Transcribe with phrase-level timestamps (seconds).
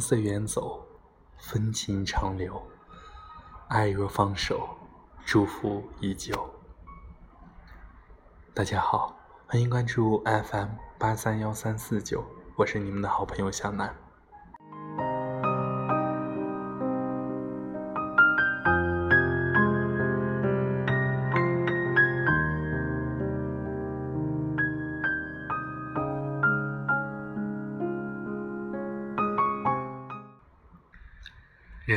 [0.00, 0.82] 春色远走，
[1.36, 2.58] 风情长留。
[3.68, 4.66] 爱若放手，
[5.26, 6.32] 祝福依旧。
[8.54, 9.14] 大家好，
[9.46, 12.24] 欢迎关注 FM 八三幺三四九，
[12.56, 13.94] 我是你们的好朋友小南。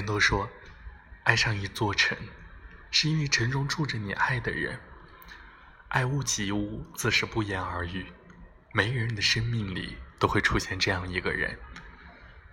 [0.06, 0.50] 都说，
[1.24, 2.18] 爱上一座城，
[2.92, 4.80] 是因为城中住着你爱的人。
[5.90, 8.08] 爱屋及乌，自是不言而喻。
[8.74, 11.60] 每个人的生命里都会出现这样一个人，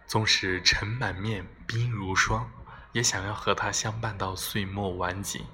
[0.07, 2.51] 纵使尘满面，鬓如霜，
[2.93, 5.47] 也想要和他相伴到岁末晚景。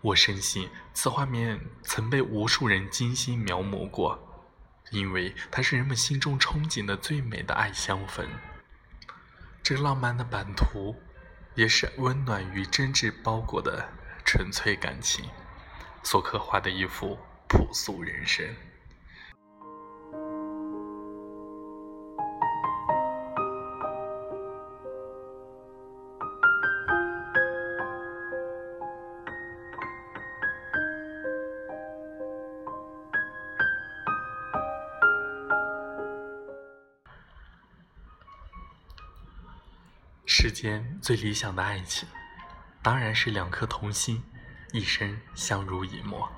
[0.00, 4.18] 我深信，此画面曾被无数人精心描摹过，
[4.90, 8.26] 因为它是人们心中憧憬的最美的爱相逢。
[9.62, 10.96] 这浪漫的版图，
[11.54, 13.88] 也是温暖与真挚包裹的
[14.24, 15.24] 纯粹感情，
[16.02, 17.16] 所刻画的一幅
[17.48, 18.44] 朴素人生。
[40.62, 42.08] 间最理想的爱情，
[42.84, 44.22] 当然是两颗同心，
[44.70, 46.30] 一生相濡以沫。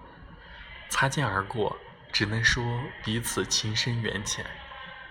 [0.88, 1.78] 擦肩而过，
[2.10, 2.64] 只能说
[3.04, 4.42] 彼此情深缘浅；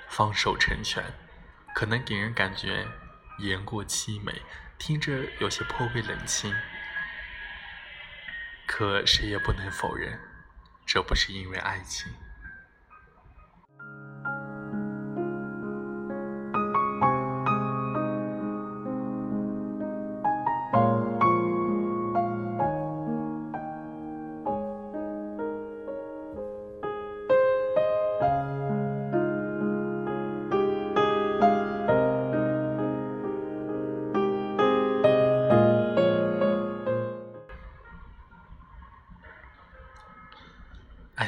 [0.10, 1.04] 放手成全，
[1.76, 2.88] 可能给人感觉
[3.38, 4.42] 言过凄美，
[4.80, 6.52] 听着有些颇为冷清。
[8.66, 10.20] 可谁也不能否认，
[10.88, 12.12] 这不是因为爱情。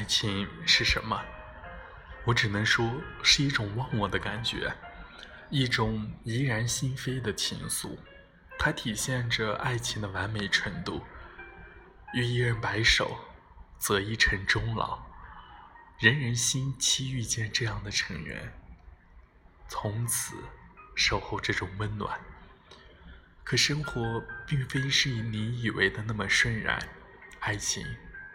[0.07, 1.23] 情是什么？
[2.25, 2.89] 我只能说
[3.21, 4.73] 是一种忘我的感觉，
[5.49, 7.97] 一种怡然心扉的情愫。
[8.57, 11.03] 它体现着爱情的完美程度。
[12.13, 13.17] 与一人白首，
[13.77, 15.03] 则一城终老。
[15.99, 18.53] 人人心期遇见这样的成员，
[19.67, 20.35] 从此
[20.95, 22.19] 守候这种温暖。
[23.43, 26.79] 可生活并非是你以为的那么顺然，
[27.39, 27.85] 爱情。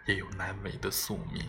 [0.07, 1.47] 也有难违的宿命。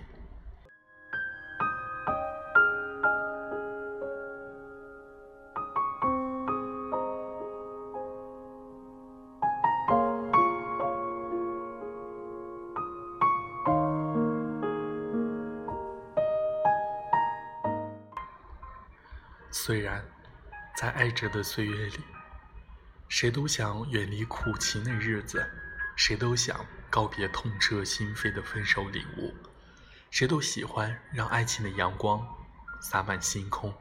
[19.65, 20.05] 虽然
[20.75, 22.01] 在爱着的岁月里，
[23.09, 25.49] 谁都想远离苦情的日子，
[25.95, 26.67] 谁都想。
[26.91, 29.33] 告别痛彻心扉的分手礼物，
[30.11, 32.27] 谁都喜欢让爱情的阳光
[32.81, 33.73] 洒满星空。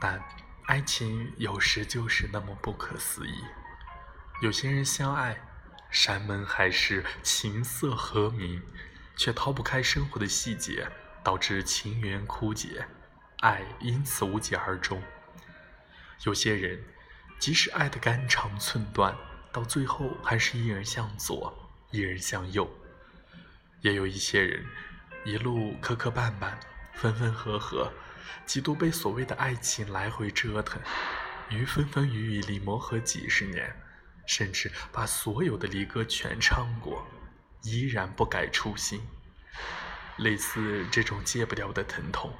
[0.00, 0.24] 但
[0.64, 3.44] 爱情有时就是那么不可思议。
[4.40, 5.38] 有些人相爱，
[5.90, 8.62] 山盟海誓，琴瑟和鸣，
[9.16, 10.90] 却逃不开生活的细节，
[11.22, 12.88] 导致情缘枯竭，
[13.42, 15.02] 爱因此无疾而终。
[16.24, 16.82] 有些人，
[17.38, 19.14] 即使爱得肝肠寸断。
[19.52, 21.52] 到最后还是一人向左，
[21.90, 22.70] 一人向右。
[23.82, 24.64] 也有一些人，
[25.26, 26.54] 一路磕磕绊绊，
[26.94, 27.92] 分分合合，
[28.46, 30.80] 几度被所谓的爱情来回折腾，
[31.50, 33.76] 于风风雨雨里磨合几十年，
[34.24, 37.06] 甚至把所有的离歌全唱过，
[37.62, 39.02] 依然不改初心。
[40.16, 42.32] 类似这种戒不掉的疼痛，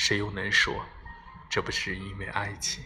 [0.00, 0.86] 谁又能说，
[1.50, 2.84] 这不是因为爱情？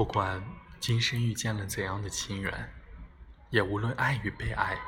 [0.00, 0.42] 不管
[0.80, 2.72] 今生遇见了怎样的情缘，
[3.50, 4.80] 也无论爱与被爱，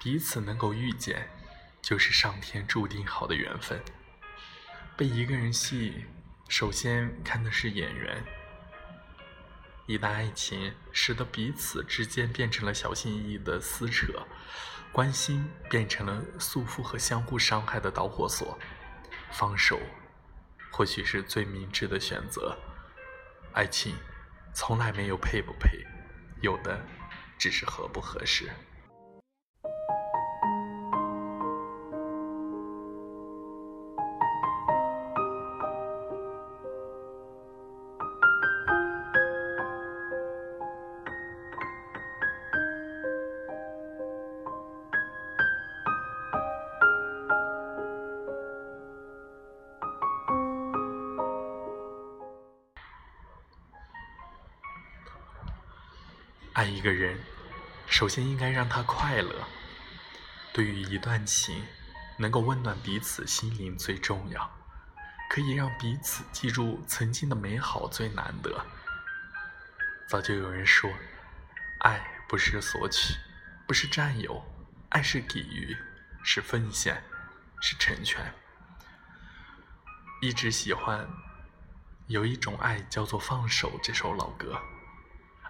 [0.00, 1.30] 彼此能够遇见，
[1.80, 3.80] 就是上天注定好的缘分。
[4.96, 6.04] 被一个人吸引，
[6.48, 8.24] 首先看的是眼缘。
[9.86, 14.26] 一旦爱情使得彼此之间变成了小心翼翼的撕扯，
[14.90, 18.58] 关心变成了束缚和相互伤害的导火索，
[19.30, 19.78] 放手
[20.72, 22.58] 或许是最明智的选择。
[23.52, 23.94] 爱情
[24.54, 25.84] 从来没有配不配，
[26.40, 26.80] 有的
[27.36, 28.48] 只是合不合适。
[56.54, 57.18] 爱一个人，
[57.88, 59.44] 首先应该让他快乐。
[60.52, 61.64] 对于一段情，
[62.16, 64.48] 能够温暖彼此心灵最重要，
[65.28, 68.64] 可以让彼此记住曾经的美好最难得。
[70.08, 70.88] 早就有人说，
[71.80, 73.14] 爱不是索取，
[73.66, 74.40] 不是占有，
[74.90, 75.76] 爱是给予，
[76.22, 77.02] 是奉献，
[77.60, 78.32] 是成全。
[80.20, 81.04] 一直喜欢
[82.06, 84.56] 有一种爱叫做放手这首老歌。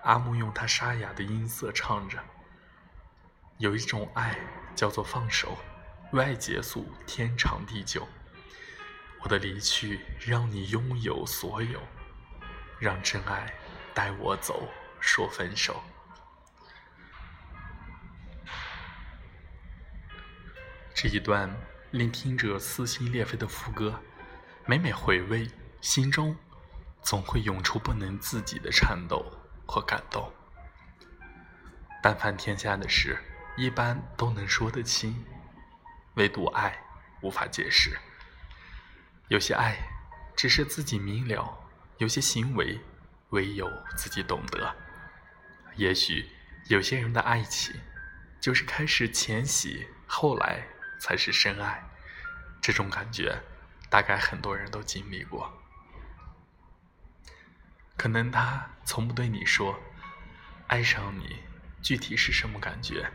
[0.04, 2.22] 阿木用他沙哑的音色唱着
[3.56, 4.38] ：“有一种爱
[4.76, 5.56] 叫做放手，
[6.12, 8.06] 为爱结束天长地久。
[9.22, 11.80] 我的离去让你拥有所有，
[12.78, 13.50] 让真爱
[13.94, 14.68] 带我走，
[15.00, 15.82] 说分手。”
[20.94, 21.50] 这一段
[21.92, 23.98] 令听者撕心裂肺的副歌，
[24.66, 25.50] 每每回味，
[25.80, 26.36] 心中
[27.00, 29.24] 总会涌出不能自己的颤抖。
[29.66, 30.32] 或感动，
[32.02, 33.19] 但凡天下的事，
[33.56, 35.25] 一般都能说得清，
[36.14, 36.78] 唯独爱
[37.22, 37.99] 无法解释。
[39.28, 39.76] 有些爱
[40.37, 41.58] 只是自己明了，
[41.99, 42.78] 有些行为
[43.31, 44.75] 唯有自己懂得。
[45.76, 46.28] 也许
[46.69, 47.75] 有些人的爱情，
[48.40, 50.62] 就是开始浅喜，后来
[51.00, 51.82] 才是深爱。
[52.60, 53.43] 这种感觉，
[53.90, 55.52] 大概很多人都经历过。
[57.96, 59.79] 可能他从不对你说，
[60.67, 61.43] 爱上你
[61.81, 63.11] 具体是什么感觉，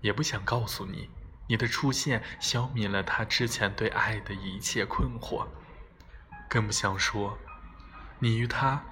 [0.00, 1.10] 也不想告诉你，
[1.48, 5.48] 你的出现消灭了他之前对爱的一切困惑，
[6.48, 7.38] 更不想说，
[8.20, 8.84] 你与他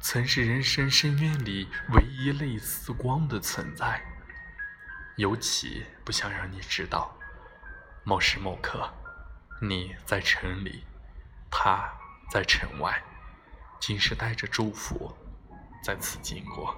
[0.00, 4.02] 曾是人生深渊里唯一类似光的存在，
[5.16, 7.16] 尤其不想让你知道，
[8.04, 8.92] 某时某刻，
[9.60, 10.84] 你在城里，
[11.50, 11.92] 他
[12.30, 13.02] 在城外。
[13.80, 15.12] 仅是带着祝福，
[15.84, 16.74] 在此经过。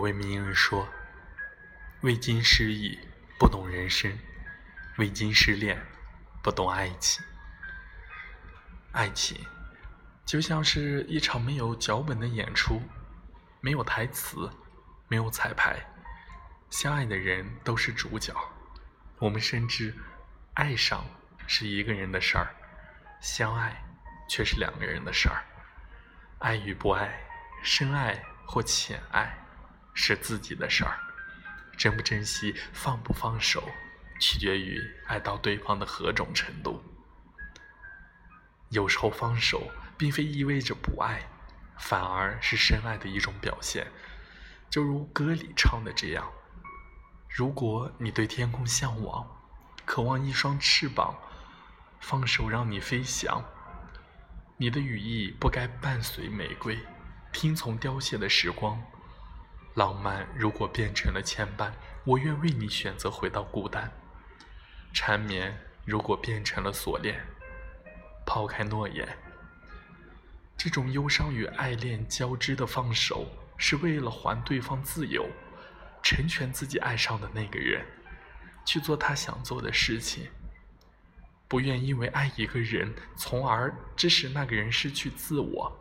[0.00, 0.88] 有位名人说
[2.00, 2.98] ：“未经失意，
[3.38, 4.10] 不懂人生；
[4.96, 5.78] 未经失恋，
[6.42, 7.22] 不懂爱情。
[8.92, 9.38] 爱情
[10.24, 12.80] 就像是一场没有脚本的演出，
[13.60, 14.50] 没有台词，
[15.06, 15.76] 没有彩排。
[16.70, 18.34] 相爱的人都是主角，
[19.18, 19.94] 我们深知，
[20.54, 21.04] 爱上
[21.46, 22.48] 是一个人的事儿，
[23.20, 23.76] 相爱
[24.26, 25.44] 却是两个人的事儿。
[26.38, 27.22] 爱与不爱，
[27.62, 29.36] 深爱或浅爱。”
[30.02, 30.98] 是自己的事儿，
[31.76, 33.68] 珍不珍惜、放不放手，
[34.18, 36.82] 取决于爱到对方的何种程度。
[38.70, 41.28] 有时候放手，并非意味着不爱，
[41.78, 43.88] 反而是深爱的一种表现。
[44.70, 46.32] 就如歌里唱的这样：
[47.28, 49.26] 如果你对天空向往，
[49.84, 51.14] 渴望一双翅膀，
[52.00, 53.44] 放手让你飞翔。
[54.56, 56.78] 你的羽翼不该伴随玫瑰，
[57.32, 58.82] 听从凋谢的时光。
[59.80, 61.72] 浪漫如果变成了牵绊，
[62.04, 63.88] 我愿为你选择回到孤单；
[64.92, 67.18] 缠绵如果变成了锁链，
[68.26, 69.08] 抛开诺言。
[70.54, 75.26] 这种忧伤与爱恋交织的放手，是为了还对方自由，
[76.02, 77.82] 成全自己爱上的那个人，
[78.66, 80.28] 去做他想做的事情。
[81.48, 85.74] 不愿因为爱一个人，从而致使那个人失去自我。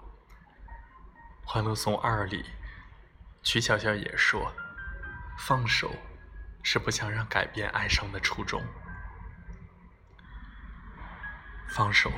[1.51, 2.45] 《欢乐颂二》里，
[3.41, 4.53] 曲筱绡也说
[5.39, 5.95] ：“放手，
[6.63, 8.63] 是不想让改变爱上的初衷。
[11.67, 12.11] 放手，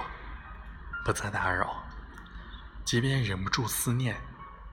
[1.06, 1.84] 不再打扰，
[2.84, 4.20] 即便忍不住思念，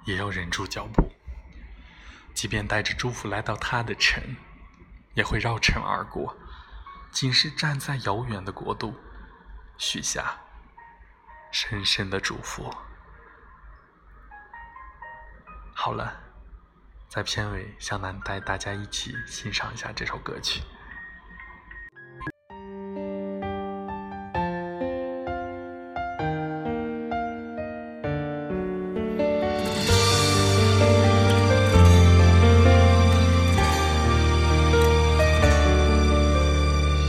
[0.05, 1.11] 也要忍住脚步。
[2.35, 4.23] 即便带着祝福来到他的城，
[5.15, 6.37] 也会绕城而过。”
[7.11, 8.95] 仅是站在遥远的国度，
[9.79, 10.39] 许下
[11.51, 12.71] 深深的祝福。
[15.75, 16.21] 好了，
[17.09, 20.61] 在片尾，向南带大家一起欣赏一下这首歌曲。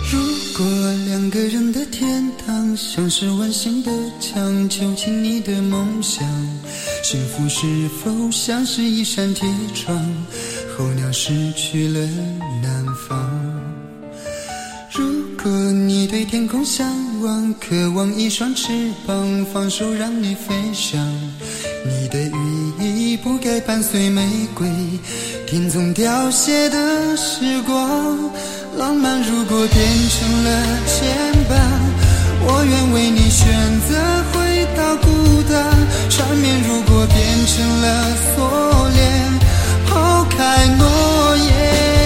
[0.10, 0.18] 如
[0.58, 0.66] 果
[1.08, 5.29] 两个人的天堂像是温馨的墙，囚禁你。
[7.12, 7.66] 幸福是
[8.04, 9.98] 否像是一扇铁窗，
[10.78, 12.00] 候鸟失去了
[12.62, 13.28] 南方？
[14.92, 15.04] 如
[15.42, 16.88] 果你对天空向
[17.24, 21.04] 往，渴望一双翅膀，放手让你飞翔。
[21.84, 24.70] 你的羽翼不该伴随玫瑰，
[25.48, 28.20] 听从凋谢的时光。
[28.78, 32.09] 浪漫如果变成了牵绊。
[32.42, 33.48] 我愿为你选
[33.82, 35.56] 择回到孤单，
[36.10, 39.40] 缠绵如果变成了锁链，
[39.88, 41.99] 抛开诺言。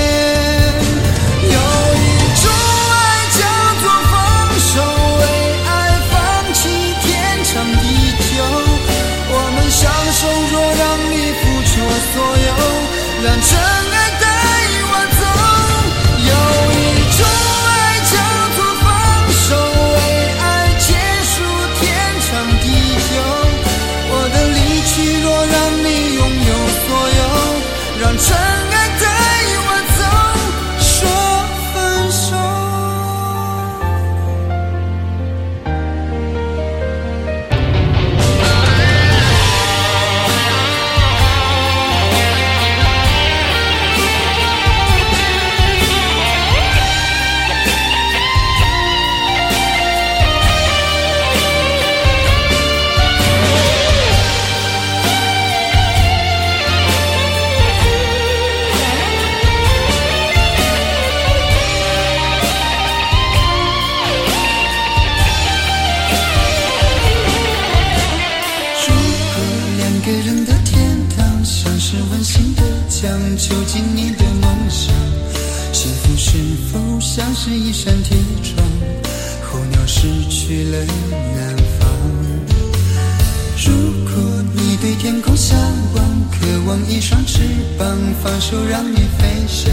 [87.77, 89.71] 膀，放手让你飞翔。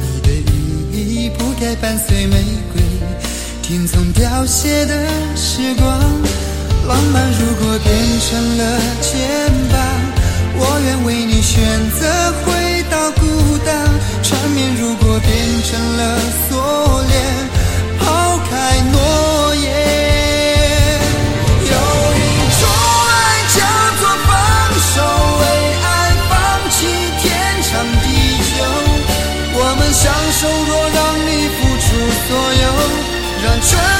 [0.00, 2.36] 你的羽翼不该伴随玫
[2.72, 2.82] 瑰，
[3.62, 5.86] 听从凋谢的时光。
[6.86, 9.74] 浪漫如果变成了牵绊。
[10.58, 11.60] 我愿为你选
[12.00, 13.86] 择回到孤单，
[14.22, 17.14] 缠绵如果变成了锁链，
[17.98, 18.96] 抛开诺
[33.72, 33.95] 有，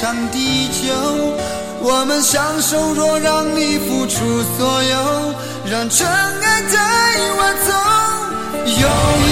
[0.00, 0.94] 上地球，
[1.82, 5.34] 我们相守，若让你付出所有，
[5.70, 6.78] 让真爱带
[7.36, 7.70] 我走，
[8.80, 9.29] 永。